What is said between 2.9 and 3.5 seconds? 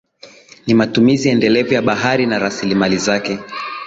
zake